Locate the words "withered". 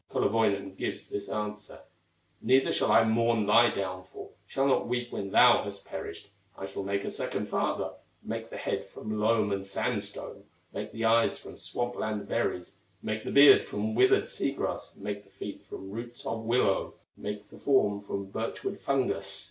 13.93-14.27